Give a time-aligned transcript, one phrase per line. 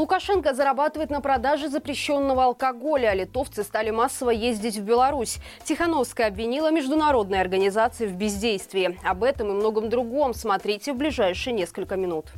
[0.00, 5.36] Лукашенко зарабатывает на продаже запрещенного алкоголя, а литовцы стали массово ездить в Беларусь.
[5.64, 8.98] Тихановская обвинила международные организации в бездействии.
[9.04, 12.32] Об этом и многом другом смотрите в ближайшие несколько минут.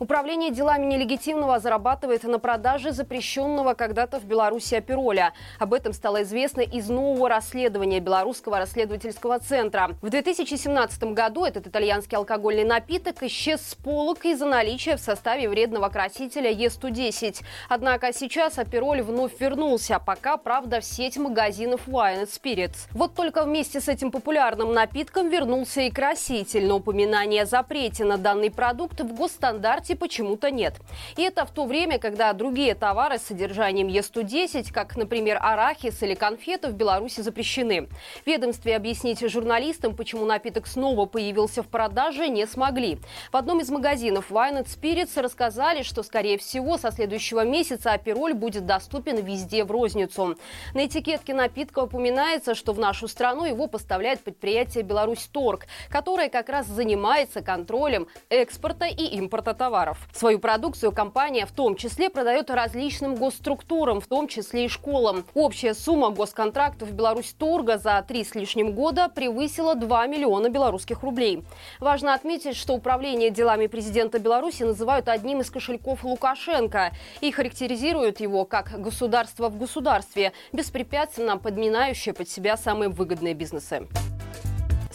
[0.00, 5.32] Управление делами нелегитимного зарабатывает на продаже запрещенного когда-то в Беларуси апероля.
[5.58, 9.90] Об этом стало известно из нового расследования Белорусского расследовательского центра.
[10.00, 15.88] В 2017 году этот итальянский алкогольный напиток исчез с полок из-за наличия в составе вредного
[15.88, 17.42] красителя Е110.
[17.68, 22.86] Однако сейчас апероль вновь вернулся, пока, правда, в сеть магазинов Wine Spirits.
[22.92, 28.16] Вот только вместе с этим популярным напитком вернулся и краситель, но упоминание о запрете на
[28.16, 30.74] данный продукт в госстандарте власти почему-то нет.
[31.16, 36.14] И это в то время, когда другие товары с содержанием Е110, как, например, арахис или
[36.14, 37.88] конфеты, в Беларуси запрещены.
[38.26, 42.98] Ведомстве объяснить журналистам, почему напиток снова появился в продаже, не смогли.
[43.32, 48.66] В одном из магазинов Wine Spirits рассказали, что, скорее всего, со следующего месяца апероль будет
[48.66, 50.36] доступен везде в розницу.
[50.74, 56.48] На этикетке напитка упоминается, что в нашу страну его поставляет предприятие «Беларусь Торг», которое как
[56.48, 59.98] раз занимается контролем экспорта и импорта товаров товаров.
[60.12, 65.24] Свою продукцию компания в том числе продает различным госструктурам, в том числе и школам.
[65.34, 71.44] Общая сумма госконтрактов Беларусь Торга за три с лишним года превысила 2 миллиона белорусских рублей.
[71.78, 78.44] Важно отметить, что управление делами президента Беларуси называют одним из кошельков Лукашенко и характеризуют его
[78.44, 83.86] как государство в государстве, беспрепятственно подминающее под себя самые выгодные бизнесы.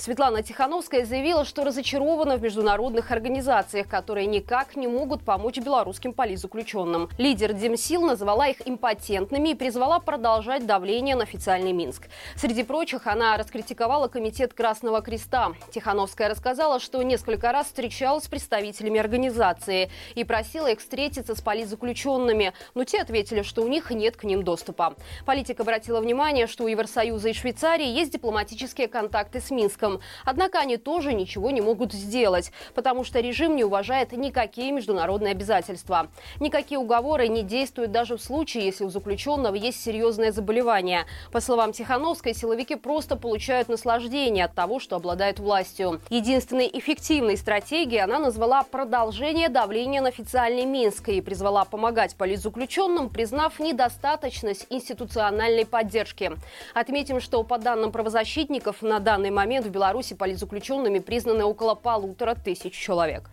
[0.04, 7.08] Светлана Тихановская заявила, что разочарована в международных организациях, которые никак не могут помочь белорусским политзаключенным.
[7.18, 12.10] Лидер Демсил назвала их импотентными и призвала продолжать давление на официальный Минск.
[12.36, 15.54] Среди прочих, она раскритиковала комитет Красного Креста.
[15.72, 22.52] Тихановская рассказала, что несколько раз встречалась с представителями организации и просила их встретиться с политзаключенными,
[22.76, 24.96] но те ответили, что у них нет к ним доступа.
[25.26, 29.93] Политик обратила внимание, что у Евросоюза и Швейцарии есть дипломатические контакты с Минском.
[29.94, 30.02] Минском.
[30.26, 36.08] Однако они тоже ничего не могут сделать, потому что режим не уважает никакие международные обязательства.
[36.40, 41.06] Никакие уговоры не действуют даже в случае, если у заключенного есть серьезное заболевание.
[41.32, 46.02] По словам Тихановской, силовики просто получают наслаждение от того, что обладают властью.
[46.10, 53.60] Единственной эффективной стратегией она назвала продолжение давления на официальный Минск и призвала помогать политзаключенным, признав
[53.60, 56.32] недостаточность институциональной поддержки.
[56.74, 59.83] Отметим, что по данным правозащитников на данный момент в Беларуси
[60.16, 63.30] политзаключенными признаны около полутора тысяч человек.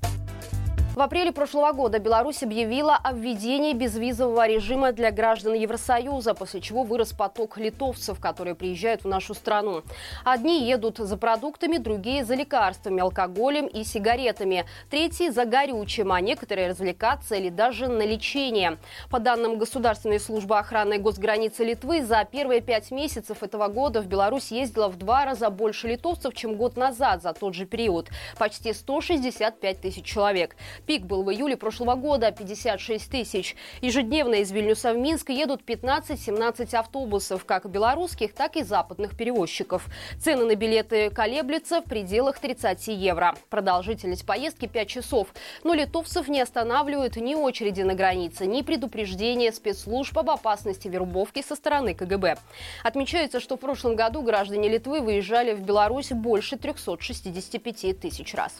[1.01, 6.83] В апреле прошлого года Беларусь объявила о введении безвизового режима для граждан Евросоюза, после чего
[6.83, 9.83] вырос поток литовцев, которые приезжают в нашу страну.
[10.27, 16.69] Одни едут за продуктами, другие за лекарствами, алкоголем и сигаретами, третьи за горючим, а некоторые
[16.69, 18.77] развлекаться или даже на лечение.
[19.11, 24.51] По данным Государственной службы охраны госграницы Литвы, за первые пять месяцев этого года в Беларусь
[24.51, 29.81] ездило в два раза больше литовцев, чем год назад за тот же период– почти 165
[29.81, 30.57] тысяч человек.
[30.91, 33.55] Пик был в июле прошлого года– 56 тысяч.
[33.81, 39.87] Ежедневно из Вильнюса в Минск едут 15-17 автобусов, как белорусских, так и западных перевозчиков.
[40.19, 43.37] Цены на билеты колеблются в пределах 30 евро.
[43.51, 45.29] Продолжительность поездки 5 часов.
[45.63, 51.55] Но литовцев не останавливают ни очереди на границе, ни предупреждения спецслужб об опасности вербовки со
[51.55, 52.37] стороны КГБ.
[52.83, 58.59] Отмечается, что в прошлом году граждане Литвы выезжали в Беларусь больше 365 тысяч раз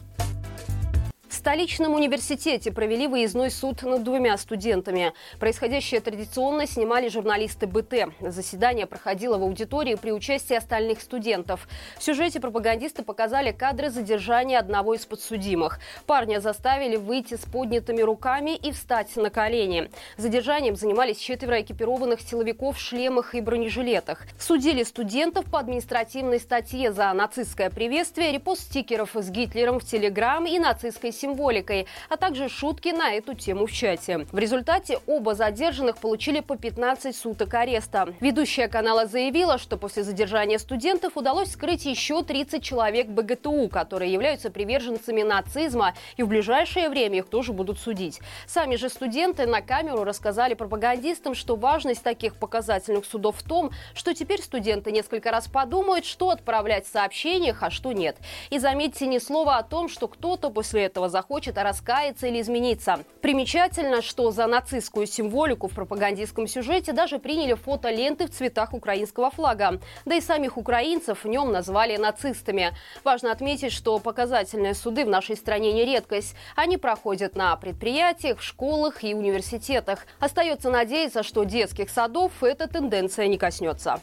[1.41, 5.15] столичном университете провели выездной суд над двумя студентами.
[5.39, 8.13] Происходящее традиционно снимали журналисты БТ.
[8.21, 11.67] Заседание проходило в аудитории при участии остальных студентов.
[11.97, 15.81] В сюжете пропагандисты показали кадры задержания одного из подсудимых.
[16.05, 19.91] Парня заставили выйти с поднятыми руками и встать на колени.
[20.19, 24.27] Задержанием занимались четверо экипированных силовиков в шлемах и бронежилетах.
[24.39, 30.59] Судили студентов по административной статье за нацистское приветствие, репост стикеров с Гитлером в Телеграм и
[30.59, 34.27] нацистской символикой символикой, а также шутки на эту тему в чате.
[34.33, 38.09] В результате оба задержанных получили по 15 суток ареста.
[38.21, 44.51] Ведущая канала заявила, что после задержания студентов удалось скрыть еще 30 человек БГТУ, которые являются
[44.51, 48.21] приверженцами нацизма, и в ближайшее время их тоже будут судить.
[48.47, 54.15] Сами же студенты на камеру рассказали пропагандистам, что важность таких показательных судов в том, что
[54.15, 58.17] теперь студенты несколько раз подумают, что отправлять в сообщениях, а что нет.
[58.51, 63.01] И заметьте ни слова о том, что кто-то после этого за захочет раскаяться или измениться.
[63.21, 69.31] Примечательно, что за нацистскую символику в пропагандистском сюжете даже приняли фото ленты в цветах украинского
[69.31, 69.81] флага.
[70.07, 72.73] Да и самих украинцев в нем назвали нацистами.
[73.05, 76.35] Важно отметить, что показательные суды в нашей стране не редкость.
[76.57, 80.07] Они проходят на предприятиях, школах и университетах.
[80.21, 84.01] Остается надеяться, что детских садов эта тенденция не коснется.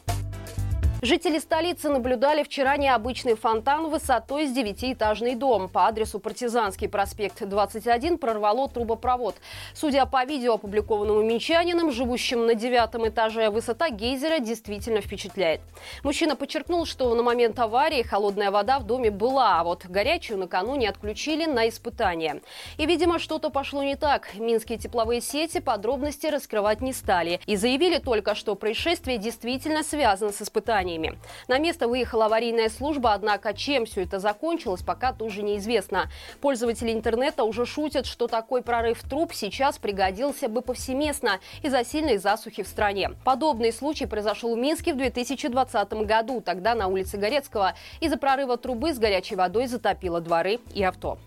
[1.04, 5.70] Жители столицы наблюдали вчера необычный фонтан высотой с девятиэтажный дом.
[5.70, 9.36] По адресу Партизанский проспект 21 прорвало трубопровод.
[9.76, 15.62] Судя по видео, опубликованному минчанином, живущим на девятом этаже, высота гейзера действительно впечатляет.
[16.02, 20.90] Мужчина подчеркнул, что на момент аварии холодная вода в доме была, а вот горячую накануне
[20.90, 22.42] отключили на испытание.
[22.78, 24.34] И, видимо, что-то пошло не так.
[24.34, 30.42] Минские тепловые сети подробности раскрывать не стали и заявили только, что происшествие действительно связано с
[30.42, 31.18] испытанием испытаниями.
[31.48, 36.10] На место выехала аварийная служба, однако чем все это закончилось, пока тоже неизвестно.
[36.42, 42.64] Пользователи интернета уже шутят, что такой прорыв труб сейчас пригодился бы повсеместно из-за сильной засухи
[42.64, 43.12] в стране.
[43.24, 46.42] Подобный случай произошел в Минске в 2020 году.
[46.42, 51.18] Тогда на улице Горецкого из-за прорыва трубы с горячей водой затопило дворы и авто.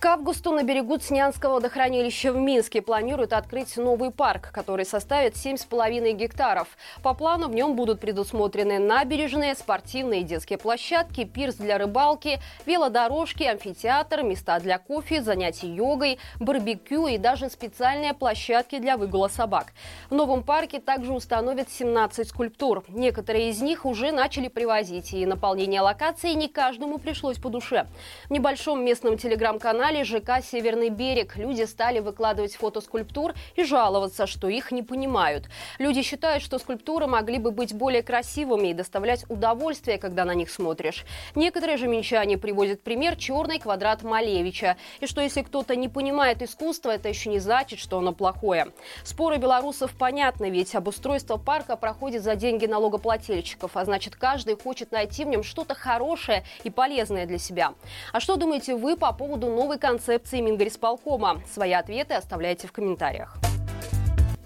[0.00, 6.12] К августу на берегу Цнянского водохранилища в Минске планируют открыть новый парк, который составит 7,5
[6.12, 6.68] гектаров.
[7.02, 13.42] По плану в нем будут предусмотрены набережные, спортивные и детские площадки, пирс для рыбалки, велодорожки,
[13.42, 19.72] амфитеатр, места для кофе, занятий йогой, барбекю и даже специальные площадки для выгула собак.
[20.10, 22.84] В новом парке также установят 17 скульптур.
[22.86, 27.88] Некоторые из них уже начали привозить, и наполнение локации не каждому пришлось по душе.
[28.28, 34.26] В небольшом местном телеграм-канале канале ЖК «Северный берег» люди стали выкладывать фото скульптур и жаловаться,
[34.26, 35.48] что их не понимают.
[35.78, 40.50] Люди считают, что скульптуры могли бы быть более красивыми и доставлять удовольствие, когда на них
[40.50, 41.06] смотришь.
[41.34, 44.76] Некоторые же минчане приводят пример «Черный квадрат Малевича».
[45.00, 48.68] И что если кто-то не понимает искусство, это еще не значит, что оно плохое.
[49.04, 55.24] Споры белорусов понятны, ведь обустройство парка проходит за деньги налогоплательщиков, а значит каждый хочет найти
[55.24, 57.72] в нем что-то хорошее и полезное для себя.
[58.12, 61.40] А что думаете вы по поводу концепции Мингорисполкома?
[61.52, 63.36] Свои ответы оставляйте в комментариях.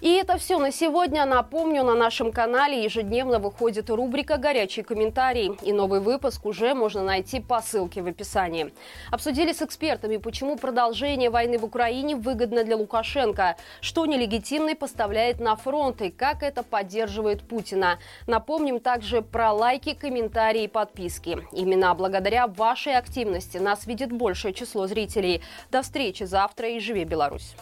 [0.03, 1.25] И это все на сегодня.
[1.25, 5.53] Напомню, на нашем канале ежедневно выходит рубрика «Горячий комментарий».
[5.63, 8.73] И новый выпуск уже можно найти по ссылке в описании.
[9.13, 15.55] Обсудили с экспертами, почему продолжение войны в Украине выгодно для Лукашенко, что нелегитимный поставляет на
[15.55, 18.01] фронт и как это поддерживает Путина.
[18.27, 21.47] Напомним также про лайки, комментарии и подписки.
[21.53, 25.43] Именно благодаря вашей активности нас видит большее число зрителей.
[25.71, 27.55] До встречи завтра и живи Беларусь!